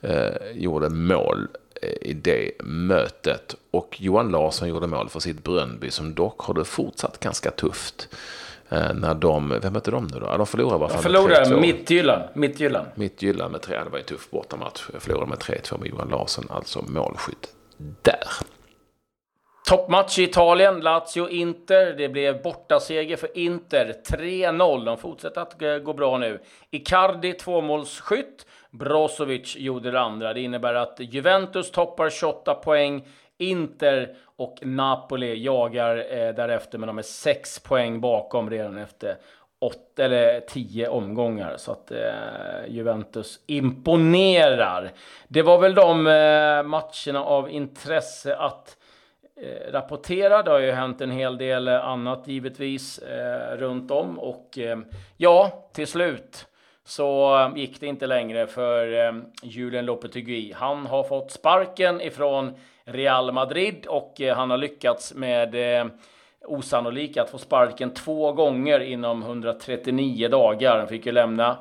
eh, 0.00 0.50
gjorde 0.54 0.88
mål 0.88 1.48
i 2.00 2.12
det 2.12 2.50
mötet. 2.64 3.54
Och 3.70 3.96
Johan 4.00 4.30
Larsson 4.30 4.68
gjorde 4.68 4.86
mål 4.86 5.08
för 5.08 5.20
sitt 5.20 5.44
Brönnby 5.44 5.90
som 5.90 6.14
dock 6.14 6.40
har 6.40 6.54
det 6.54 6.64
fortsatt 6.64 7.20
ganska 7.20 7.50
tufft. 7.50 8.08
Eh, 8.68 8.94
När 8.94 9.14
de, 9.14 9.58
vem 9.62 9.72
mötte 9.72 9.90
de 9.90 10.04
nu 10.12 10.18
då? 10.20 10.36
De 10.36 10.46
förlorade 10.46 10.78
fan 10.88 10.90
med 10.96 11.02
förlorade 11.02 11.44
3-2. 11.44 11.60
Midtjylland. 11.60 12.22
Midtjylland. 12.34 12.86
Midtjylland 12.94 13.52
med 13.52 13.60
3, 13.62 13.84
det 13.84 13.90
var 13.90 13.98
en 13.98 14.04
tuff 14.04 14.30
bortamatch. 14.30 14.82
Jag 14.92 15.02
förlorade 15.02 15.26
med 15.26 15.38
3-2 15.38 15.78
med 15.80 15.88
Johan 15.88 16.08
Larsson, 16.08 16.44
alltså 16.50 16.82
målskytt 16.88 17.48
där. 18.02 18.18
Toppmatch 19.68 20.18
i 20.18 20.22
Italien, 20.22 20.80
Lazio-Inter. 20.82 21.94
Det 21.96 22.08
blev 22.08 22.42
bortaseger 22.42 23.16
för 23.16 23.38
Inter, 23.38 23.94
3-0. 24.10 24.84
De 24.84 24.98
fortsätter 24.98 25.40
att 25.40 25.84
gå 25.84 25.92
bra 25.92 26.18
nu. 26.18 26.40
Icardi 26.70 27.32
tvåmålsskytt. 27.32 28.46
Brozovic 28.70 29.56
gjorde 29.56 29.90
det 29.90 30.00
andra. 30.00 30.34
Det 30.34 30.40
innebär 30.40 30.74
att 30.74 30.96
Juventus 30.98 31.70
toppar 31.70 32.10
28 32.10 32.54
poäng. 32.54 33.06
Inter 33.40 34.14
och 34.36 34.58
Napoli 34.62 35.44
jagar 35.44 35.96
eh, 35.96 36.34
därefter, 36.34 36.78
men 36.78 36.86
de 36.86 36.98
är 36.98 37.02
6 37.02 37.60
poäng 37.60 38.00
bakom 38.00 38.50
redan 38.50 38.78
efter 38.78 39.16
8 39.60 40.04
eller 40.04 40.40
10 40.40 40.88
omgångar. 40.88 41.56
Så 41.56 41.72
att 41.72 41.90
eh, 41.90 41.98
Juventus 42.68 43.40
imponerar. 43.46 44.90
Det 45.28 45.42
var 45.42 45.58
väl 45.58 45.74
de 45.74 46.06
eh, 46.06 46.62
matcherna 46.62 47.24
av 47.24 47.50
intresse 47.50 48.36
att 48.36 48.76
eh, 49.36 49.72
rapportera. 49.72 50.42
Det 50.42 50.50
har 50.50 50.58
ju 50.58 50.72
hänt 50.72 51.00
en 51.00 51.10
hel 51.10 51.38
del 51.38 51.68
annat 51.68 52.28
givetvis 52.28 52.98
eh, 52.98 53.56
runt 53.56 53.90
om 53.90 54.18
och 54.18 54.58
eh, 54.58 54.78
ja, 55.16 55.68
till 55.72 55.86
slut 55.86 56.46
så 56.88 57.52
gick 57.56 57.80
det 57.80 57.86
inte 57.86 58.06
längre 58.06 58.46
för 58.46 59.06
eh, 59.06 59.12
Julen 59.42 59.86
Lopetegui. 59.86 60.52
Han 60.56 60.86
har 60.86 61.02
fått 61.02 61.30
sparken 61.30 62.00
ifrån 62.00 62.54
Real 62.84 63.32
Madrid 63.32 63.86
och 63.86 64.20
eh, 64.20 64.36
han 64.36 64.50
har 64.50 64.58
lyckats 64.58 65.14
med 65.14 65.80
eh, 65.80 65.86
osannolik 66.46 67.16
att 67.16 67.30
få 67.30 67.38
sparken 67.38 67.94
två 67.94 68.32
gånger 68.32 68.80
inom 68.80 69.22
139 69.22 70.28
dagar. 70.28 70.78
Han 70.78 70.88
fick 70.88 71.06
ju 71.06 71.12
lämna 71.12 71.56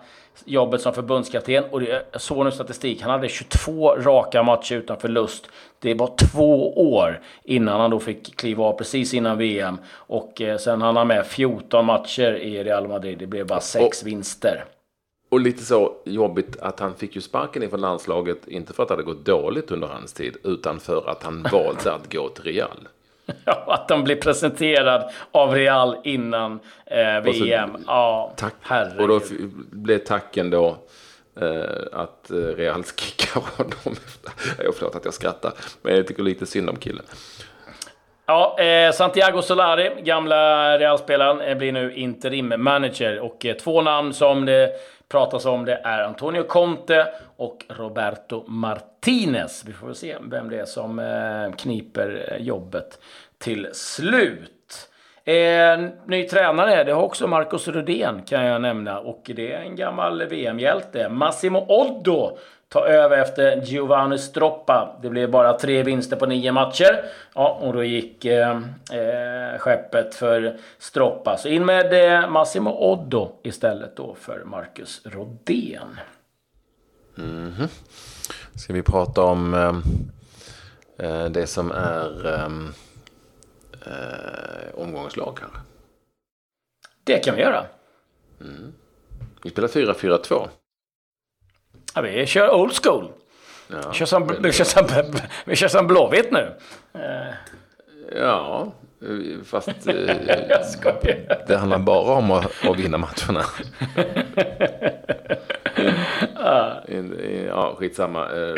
jobbet 0.45 0.81
som 0.81 0.93
förbundskapten 0.93 1.63
och 1.71 1.83
jag 1.83 2.21
såg 2.21 2.45
nu 2.45 2.51
statistik. 2.51 3.01
Han 3.01 3.11
hade 3.11 3.29
22 3.29 3.95
raka 3.95 4.43
matcher 4.43 4.75
utan 4.75 4.99
förlust. 4.99 5.49
Det 5.79 5.93
var 5.93 6.15
två 6.31 6.77
år 6.93 7.21
innan 7.43 7.81
han 7.81 7.91
då 7.91 7.99
fick 7.99 8.35
kliva 8.35 8.63
av 8.63 8.73
precis 8.77 9.13
innan 9.13 9.37
VM 9.37 9.77
och 9.93 10.41
eh, 10.41 10.57
sen 10.57 10.81
hann 10.81 10.95
han 10.95 11.07
med 11.07 11.25
14 11.25 11.85
matcher 11.85 12.33
i 12.33 12.63
Real 12.63 12.87
Madrid. 12.87 13.17
Det 13.17 13.27
blev 13.27 13.47
bara 13.47 13.61
sex 13.61 14.03
vinster. 14.03 14.65
Och 15.29 15.39
lite 15.39 15.63
så 15.63 15.93
jobbigt 16.05 16.59
att 16.59 16.79
han 16.79 16.95
fick 16.95 17.15
ju 17.15 17.21
sparken 17.21 17.63
ifrån 17.63 17.81
landslaget, 17.81 18.47
inte 18.47 18.73
för 18.73 18.83
att 18.83 18.89
det 18.89 18.93
hade 18.93 19.03
gått 19.03 19.25
dåligt 19.25 19.71
under 19.71 19.87
hans 19.87 20.13
tid, 20.13 20.37
utan 20.43 20.79
för 20.79 21.09
att 21.09 21.23
han 21.23 21.43
valde 21.51 21.93
att 21.93 22.13
gå 22.13 22.29
till 22.29 22.43
Real. 22.43 22.87
Ja, 23.45 23.63
att 23.67 23.87
de 23.87 24.03
blir 24.03 24.15
presenterad 24.15 25.11
av 25.31 25.53
Real 25.53 25.97
innan 26.03 26.59
eh, 26.85 27.21
VM. 27.23 27.69
Så, 27.73 27.79
ja, 27.87 28.33
tack. 28.37 28.53
Herregud. 28.61 29.01
Och 29.01 29.07
då 29.07 29.21
blev 29.71 29.97
tacken 29.97 30.49
då 30.49 30.77
eh, 31.41 31.59
att 31.93 32.31
eh, 32.31 32.35
Real 32.35 32.83
kickar 32.83 33.41
honom. 33.57 33.99
jag 34.63 34.75
förlåt 34.75 34.95
att 34.95 35.05
jag 35.05 35.13
skrattar, 35.13 35.53
men 35.81 35.95
jag 35.95 36.07
tycker 36.07 36.23
lite 36.23 36.45
synd 36.45 36.69
om 36.69 36.75
killen. 36.75 37.05
Ja, 38.29 38.59
eh, 38.59 38.91
Santiago 38.91 39.41
Solari, 39.41 40.01
gamla 40.01 40.77
Realspelaren, 40.79 41.41
eh, 41.41 41.57
blir 41.57 41.71
nu 41.71 41.93
interim 41.93 42.53
manager. 42.57 43.19
Och 43.19 43.45
eh, 43.45 43.55
två 43.55 43.81
namn 43.81 44.13
som 44.13 44.45
det 44.45 44.71
pratas 45.09 45.45
om 45.45 45.65
det 45.65 45.81
är 45.83 46.03
Antonio 46.03 46.43
Conte 46.43 47.07
och 47.37 47.65
Roberto 47.69 48.43
Martinez. 48.47 49.63
Vi 49.67 49.73
får 49.73 49.87
väl 49.87 49.95
se 49.95 50.15
vem 50.21 50.49
det 50.49 50.59
är 50.59 50.65
som 50.65 50.99
eh, 50.99 51.55
kniper 51.55 52.31
eh, 52.31 52.45
jobbet 52.45 52.99
till 53.37 53.69
slut. 53.73 54.89
Eh, 55.23 55.89
ny 56.05 56.27
tränare, 56.27 56.83
det 56.83 56.91
har 56.91 57.01
också 57.01 57.27
Marcus 57.27 57.67
Rudén 57.67 58.21
kan 58.21 58.45
jag 58.45 58.61
nämna. 58.61 58.99
Och 58.99 59.31
det 59.35 59.53
är 59.53 59.61
en 59.61 59.75
gammal 59.75 60.25
VM-hjälte. 60.27 61.09
Massimo 61.09 61.65
Oddo 61.69 62.37
tar 62.69 62.85
över 62.85 63.17
efter 63.17 63.61
Giovanni 63.61 64.17
Stroppa. 64.17 64.95
Det 65.01 65.09
blev 65.09 65.31
bara 65.31 65.59
tre 65.59 65.83
vinster 65.83 66.15
på 66.15 66.25
nio 66.25 66.51
matcher. 66.51 67.05
Ja, 67.33 67.59
och 67.61 67.73
då 67.73 67.83
gick 67.83 68.25
eh, 68.25 68.57
eh, 68.91 69.59
skeppet 69.59 70.15
för 70.15 70.57
Stroppa. 70.77 71.37
Så 71.37 71.47
in 71.47 71.65
med 71.65 72.13
eh, 72.23 72.29
Massimo 72.29 72.69
Oddo 72.69 73.31
istället 73.43 73.95
då 73.95 74.15
för 74.15 74.43
Marcus 74.43 75.01
Rodén. 75.05 75.99
Mm 77.17 77.51
-hmm. 77.51 77.67
Ska 78.55 78.73
vi 78.73 78.81
prata 78.81 79.23
om 79.23 79.53
eh, 79.53 81.07
eh 81.07 81.25
det 81.25 81.47
som 81.47 81.71
är 81.71 82.25
eh, 82.25 82.51
eh, 83.93 84.75
omgångslag 84.75 85.37
kanske? 85.39 85.59
Det 87.03 87.19
kan 87.19 87.35
vi 87.35 87.41
göra. 87.41 87.65
Mm. 88.41 88.73
Vi 89.43 89.49
spelar 89.49 89.67
4-4-2. 89.67 90.47
Ja, 91.97 92.01
vi 92.01 92.25
kör 92.25 92.53
old 92.53 92.83
school. 92.83 93.11
Ja, 93.67 93.89
vi, 93.91 93.97
kör 93.97 94.05
som, 94.05 94.35
vi, 94.39 94.51
kör 94.51 94.63
som, 94.63 94.85
vi 95.45 95.55
kör 95.55 95.67
som 95.67 95.87
Blåvitt 95.87 96.31
nu. 96.31 96.55
Eh. 96.93 97.33
Ja, 98.21 98.73
fast 99.43 99.67
eh, 99.67 99.75
det 101.47 101.57
handlar 101.57 101.79
bara 101.79 102.13
om 102.13 102.31
att, 102.31 102.65
att 102.65 102.79
vinna 102.79 102.97
matcherna. 102.97 103.43
ja, 107.47 107.75
skitsamma. 107.77 108.23
Eh, 108.25 108.55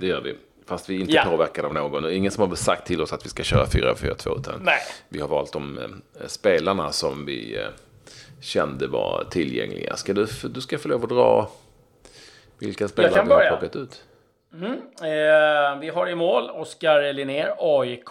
det 0.00 0.06
gör 0.06 0.20
vi. 0.20 0.34
Fast 0.66 0.90
vi 0.90 0.96
är 0.96 1.00
inte 1.00 1.12
ja. 1.12 1.24
påverkade 1.24 1.68
av 1.68 1.74
någon. 1.74 2.12
Ingen 2.12 2.32
som 2.32 2.48
har 2.48 2.56
sagt 2.56 2.86
till 2.86 3.00
oss 3.00 3.12
att 3.12 3.24
vi 3.24 3.28
ska 3.28 3.42
köra 3.42 3.64
4-4-2. 3.64 4.38
Utan 4.38 4.60
Nej. 4.62 4.78
vi 5.08 5.20
har 5.20 5.28
valt 5.28 5.52
de 5.52 5.78
spelarna 6.26 6.92
som 6.92 7.26
vi 7.26 7.58
kände 8.40 8.86
var 8.86 9.24
tillgängliga. 9.30 9.96
Ska 9.96 10.12
du, 10.12 10.26
du 10.42 10.60
ska 10.60 10.78
få 10.78 10.88
lov 10.88 11.02
att 11.02 11.08
dra 11.08 11.50
vilka 12.66 12.88
spelare 12.88 13.24
vi 13.24 13.32
har 13.32 13.46
plockat 13.48 13.76
ut. 13.76 14.04
Mm. 14.54 14.72
Eh, 15.02 15.80
vi 15.80 15.88
har 15.88 16.08
i 16.08 16.14
mål 16.14 16.50
Oskar 16.50 17.12
Linnér, 17.12 17.54
AIK. 17.58 18.08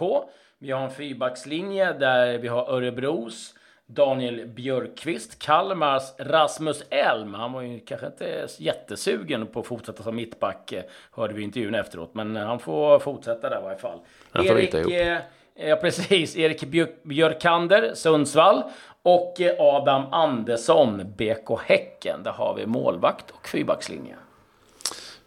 Vi 0.60 0.72
har 0.72 0.82
en 0.82 0.92
fyrbackslinje 0.92 1.94
där 1.94 2.38
vi 2.38 2.48
har 2.48 2.72
Örebros 2.72 3.54
Daniel 3.86 4.48
Björkqvist, 4.48 5.40
Kalmars 5.40 6.04
Rasmus 6.20 6.84
Elm. 6.90 7.34
Han 7.34 7.54
var 7.54 7.62
ju 7.62 7.80
kanske 7.80 8.08
inte 8.08 8.48
jättesugen 8.60 9.48
på 9.48 9.60
att 9.60 9.66
fortsätta 9.66 10.04
som 10.04 10.16
mittback, 10.16 10.72
eh, 10.72 10.84
hörde 11.12 11.34
vi 11.34 11.42
i 11.42 11.44
intervjun 11.44 11.76
efteråt. 11.76 12.14
Men 12.14 12.36
han 12.36 12.60
får 12.60 13.00
fortsätta 13.00 13.50
där 13.50 13.60
i 13.60 13.64
varje 13.64 13.78
fall. 13.78 14.00
Erik, 14.34 14.74
eh, 14.74 15.18
ja, 15.56 15.76
precis. 15.82 16.38
Erik 16.38 16.64
Björkander, 17.04 17.94
Sundsvall. 17.94 18.64
Och 19.02 19.42
eh, 19.42 19.56
Adam 19.60 20.04
Andersson, 20.12 21.14
BK 21.18 21.60
Häcken. 21.66 22.24
Där 22.24 22.32
har 22.32 22.56
vi 22.56 22.66
målvakt 22.66 23.32
och 23.32 23.48
fyrbackslinje. 23.48 24.16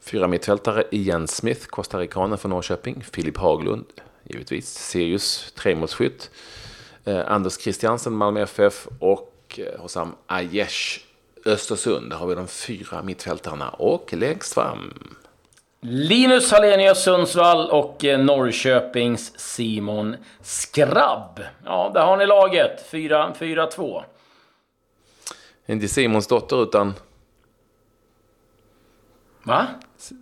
Fyra 0.06 0.28
mittfältare, 0.28 0.84
Ian 0.90 1.28
Smith, 1.28 1.66
costaricanen 1.66 2.38
från 2.38 2.50
Norrköping. 2.50 3.04
Filip 3.12 3.36
Haglund, 3.36 3.84
givetvis. 4.24 4.74
Sirius, 4.74 5.52
tremålsskytt. 5.52 6.30
Eh, 7.04 7.32
Anders 7.32 7.58
Christiansen, 7.58 8.12
Malmö 8.12 8.42
FF 8.42 8.88
och 8.98 9.32
eh, 9.58 9.80
Hossam 9.80 10.14
Aiesh, 10.26 11.00
Östersund. 11.44 12.10
Där 12.10 12.16
har 12.16 12.26
vi 12.26 12.34
de 12.34 12.48
fyra 12.48 13.02
mittfältarna. 13.02 13.68
Och 13.68 14.12
längst 14.12 14.54
fram... 14.54 14.94
Linus 15.80 16.52
Hallenius 16.52 17.04
Sundsvall 17.04 17.70
och 17.70 18.04
eh, 18.04 18.18
Norrköpings 18.18 19.38
Simon 19.38 20.16
Skrabb. 20.42 21.40
Ja, 21.64 21.90
där 21.94 22.02
har 22.02 22.16
ni 22.16 22.26
laget. 22.26 22.92
4-2. 22.92 24.02
Inte 25.66 25.88
Simons 25.88 26.26
dotter 26.26 26.62
utan... 26.62 26.94
Va? 29.46 29.66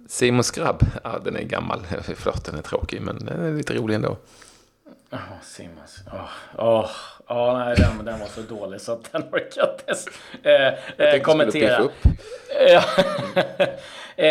Simon 0.09 0.45
Skrabb. 0.45 0.83
Ja, 1.05 1.19
den 1.25 1.37
är 1.37 1.43
gammal. 1.43 1.81
Förlåt, 2.17 2.45
den 2.45 2.55
är 2.55 2.63
tråkig, 2.63 3.03
men 3.03 3.19
den 3.19 3.45
är 3.45 3.53
lite 3.53 3.75
rolig 3.75 3.95
ändå. 3.95 4.17
Jaha, 5.11 5.21
oh, 5.21 5.43
Simmons. 5.43 5.99
Åh, 6.13 6.81
oh, 6.81 6.91
oh, 7.29 7.59
nej, 7.59 7.77
den, 7.77 8.05
den 8.05 8.21
var 8.21 8.27
så 8.27 8.41
dålig 8.41 8.81
så 8.81 8.93
att 8.93 9.13
den 9.13 9.23
orkade 9.23 9.73
inte 9.89 10.11
eh, 10.99 11.15
eh, 11.15 11.23
kommentera. 11.23 11.83
eh, 14.17 14.27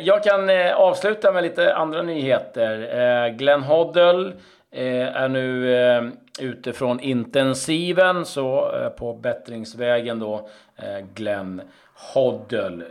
jag 0.00 0.24
kan 0.24 0.50
avsluta 0.74 1.32
med 1.32 1.42
lite 1.42 1.74
andra 1.74 2.02
nyheter. 2.02 2.98
Eh, 3.00 3.36
Glenn 3.36 3.62
Hoddle 3.62 4.32
Eh, 4.72 5.16
är 5.16 5.28
nu 5.28 5.74
eh, 5.74 6.02
ute 6.40 6.72
från 6.72 7.00
intensiven, 7.00 8.26
så 8.26 8.76
eh, 8.76 8.88
på 8.88 9.12
bättringsvägen 9.14 10.18
då, 10.18 10.48
eh, 10.76 11.06
Glenn 11.14 11.62
Hoddle. 12.14 12.84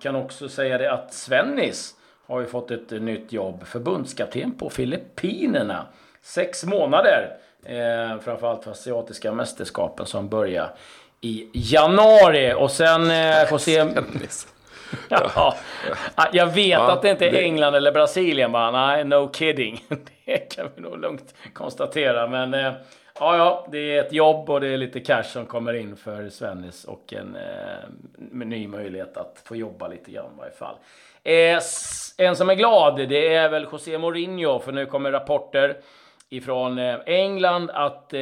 kan 0.00 0.16
också 0.16 0.48
säga 0.48 0.78
det 0.78 0.92
att 0.92 1.12
Svennis 1.12 1.94
har 2.26 2.40
ju 2.40 2.46
fått 2.46 2.70
ett 2.70 2.90
nytt 2.90 3.32
jobb. 3.32 3.66
Förbundskapten 3.66 4.52
på 4.52 4.70
Filippinerna. 4.70 5.86
Sex 6.22 6.64
månader. 6.64 7.36
Eh, 7.64 8.18
framförallt 8.20 8.64
för 8.64 8.70
asiatiska 8.70 9.32
mästerskapen 9.32 10.06
som 10.06 10.28
börjar 10.28 10.74
i 11.20 11.48
januari. 11.52 12.54
Och 12.56 12.70
sen 12.70 13.10
eh, 13.10 13.46
får 13.48 13.58
se... 13.58 13.84
ja, 15.08 15.56
jag 16.32 16.46
vet 16.46 16.66
ja, 16.66 16.92
att 16.92 17.02
det 17.02 17.10
inte 17.10 17.26
är 17.26 17.34
England 17.34 17.74
eller 17.74 17.92
Brasilien 17.92 18.52
bara. 18.52 18.70
Nej, 18.70 19.04
no 19.04 19.32
kidding. 19.32 19.84
Det 20.24 20.54
kan 20.54 20.68
vi 20.74 20.82
nog 20.82 21.00
lugnt 21.00 21.34
konstatera. 21.52 22.26
Men 22.26 22.54
eh, 22.54 22.72
ja, 23.20 23.36
ja, 23.36 23.66
det 23.72 23.78
är 23.78 24.00
ett 24.00 24.12
jobb 24.12 24.50
och 24.50 24.60
det 24.60 24.68
är 24.68 24.76
lite 24.76 25.00
cash 25.00 25.22
som 25.22 25.46
kommer 25.46 25.74
in 25.74 25.96
för 25.96 26.28
Svennis 26.28 26.84
och 26.84 27.12
en 27.12 27.36
eh, 27.36 28.46
ny 28.46 28.68
möjlighet 28.68 29.16
att 29.16 29.42
få 29.44 29.56
jobba 29.56 29.88
lite 29.88 30.10
grann 30.10 30.30
i 30.36 30.38
varje 30.38 30.52
fall. 30.52 30.74
Eh, 31.24 32.26
en 32.26 32.36
som 32.36 32.50
är 32.50 32.54
glad, 32.54 33.08
det 33.08 33.34
är 33.34 33.48
väl 33.48 33.66
José 33.72 33.98
Mourinho, 33.98 34.58
för 34.58 34.72
nu 34.72 34.86
kommer 34.86 35.12
rapporter 35.12 35.76
ifrån 36.28 36.78
eh, 36.78 36.98
England 37.06 37.70
att 37.70 38.14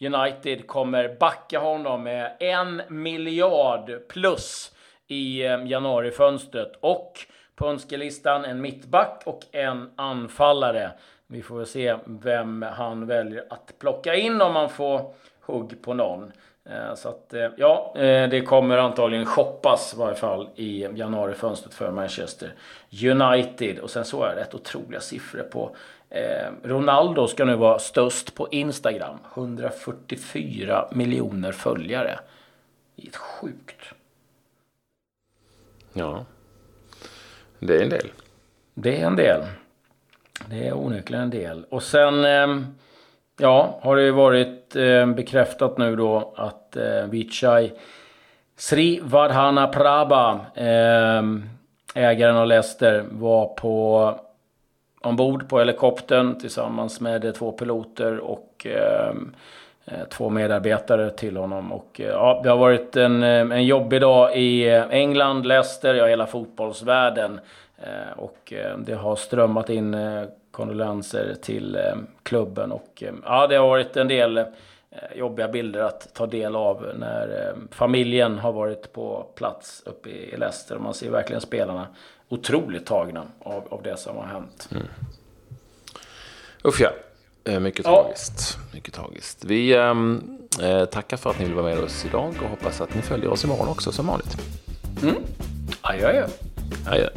United 0.00 0.66
kommer 0.66 1.16
backa 1.20 1.58
honom 1.58 2.02
med 2.02 2.36
en 2.40 2.82
miljard 2.88 3.90
plus 4.08 4.73
i 5.08 5.46
eh, 5.46 5.66
januarifönstret. 5.66 6.72
Och 6.80 7.18
på 7.54 7.66
önskelistan 7.66 8.44
en 8.44 8.60
mittback 8.60 9.22
och 9.26 9.40
en 9.52 9.90
anfallare. 9.96 10.90
Vi 11.26 11.42
får 11.42 11.56
väl 11.56 11.66
se 11.66 11.96
vem 12.04 12.62
han 12.62 13.06
väljer 13.06 13.44
att 13.50 13.78
plocka 13.78 14.14
in 14.14 14.40
om 14.40 14.56
han 14.56 14.68
får 14.68 15.14
hugg 15.40 15.82
på 15.82 15.94
någon. 15.94 16.32
Eh, 16.64 16.94
så 16.94 17.08
att 17.08 17.34
eh, 17.34 17.48
ja, 17.56 17.92
det 18.30 18.40
kommer 18.46 18.78
antagligen 18.78 19.26
shoppas 19.26 19.94
i 19.94 19.98
varje 19.98 20.16
fall 20.16 20.48
i 20.56 20.88
januarifönstret 20.94 21.74
för 21.74 21.90
Manchester 21.90 22.54
United. 23.04 23.78
Och 23.78 23.90
sen 23.90 24.04
så 24.04 24.24
är 24.24 24.34
det 24.34 24.40
rätt 24.40 24.54
otroliga 24.54 25.00
siffror 25.00 25.42
på 25.42 25.76
Ronaldo 26.62 27.26
ska 27.26 27.44
nu 27.44 27.56
vara 27.56 27.78
störst 27.78 28.34
på 28.34 28.48
Instagram. 28.50 29.18
144 29.34 30.88
miljoner 30.92 31.52
följare. 31.52 32.18
Det 32.96 33.06
är 33.06 33.12
sjukt. 33.12 33.94
Ja, 35.96 36.24
det 37.58 37.76
är 37.76 37.82
en 37.82 37.88
del. 37.88 38.10
Det 38.74 39.00
är 39.00 39.06
en 39.06 39.16
del. 39.16 39.40
Det 40.50 40.68
är 40.68 40.76
onekligen 40.76 41.24
en 41.24 41.30
del. 41.30 41.64
Och 41.70 41.82
sen 41.82 42.24
ehm, 42.24 42.66
ja, 43.38 43.78
har 43.82 43.96
det 43.96 44.02
ju 44.02 44.10
varit 44.10 44.76
ehm, 44.76 45.14
bekräftat 45.14 45.78
nu 45.78 45.96
då 45.96 46.34
att 46.36 46.76
eh, 46.76 47.04
Vichai 47.04 47.72
Sri 48.56 49.00
Vadhana 49.02 49.66
Prabha, 49.66 50.40
ehm, 50.54 51.44
ägaren 51.94 52.36
av 52.36 52.46
Leicester, 52.46 53.04
var 53.10 53.46
på 53.46 54.14
ombord 55.00 55.48
på 55.48 55.58
helikoptern 55.58 56.38
tillsammans 56.38 57.00
med 57.00 57.34
två 57.34 57.52
piloter 57.52 58.18
och 58.18 58.66
Eh, 59.86 60.04
två 60.08 60.30
medarbetare 60.30 61.10
till 61.10 61.36
honom. 61.36 61.72
Och, 61.72 62.00
eh, 62.00 62.06
ja, 62.06 62.40
det 62.42 62.48
har 62.48 62.56
varit 62.56 62.96
en, 62.96 63.22
eh, 63.22 63.40
en 63.40 63.64
jobbig 63.64 64.00
dag 64.00 64.36
i 64.36 64.68
England, 64.90 65.46
Leicester, 65.46 65.94
ja 65.94 66.06
hela 66.06 66.26
fotbollsvärlden. 66.26 67.40
Och 68.16 68.52
det 68.78 68.94
har 68.94 69.16
strömmat 69.16 69.70
in 69.70 69.96
kondolenser 70.50 71.34
till 71.42 71.78
klubben. 72.22 72.72
Och 72.72 73.02
ja, 73.24 73.46
det 73.46 73.56
har 73.56 73.68
varit 73.68 73.96
en 73.96 74.08
del 74.08 74.44
jobbiga 75.14 75.48
bilder 75.48 75.80
att 75.80 76.14
ta 76.14 76.26
del 76.26 76.56
av 76.56 76.92
när 76.94 77.52
familjen 77.70 78.38
har 78.38 78.52
varit 78.52 78.92
på 78.92 79.26
plats 79.34 79.82
uppe 79.86 80.08
i 80.08 80.36
Leicester. 80.36 80.78
Man 80.78 80.94
ser 80.94 81.10
verkligen 81.10 81.40
spelarna 81.40 81.86
otroligt 82.28 82.86
tagna 82.86 83.26
av, 83.38 83.64
av 83.70 83.82
det 83.82 83.96
som 83.96 84.16
har 84.16 84.26
hänt. 84.26 84.68
Mm. 84.70 84.86
Usch 86.64 86.80
ja. 86.80 86.90
Eh, 87.44 87.60
mycket 87.60 87.86
ja. 87.86 88.02
tragiskt. 88.02 88.58
Mycket 88.72 88.94
tragiskt. 88.94 89.44
Vi 89.44 89.74
ehm, 89.74 90.38
eh, 90.62 90.84
tackar 90.84 91.16
för 91.16 91.30
att 91.30 91.38
ni 91.38 91.44
vill 91.44 91.54
vara 91.54 91.66
med 91.66 91.78
oss 91.78 92.04
idag 92.04 92.34
och 92.42 92.50
hoppas 92.50 92.80
att 92.80 92.94
ni 92.94 93.02
följer 93.02 93.30
oss 93.30 93.44
imorgon 93.44 93.68
också 93.68 93.92
som 93.92 94.06
vanligt. 94.06 94.36
Mm. 95.02 95.16
Adjö, 95.80 96.08
adjö. 96.08 96.26
adjö. 96.86 97.08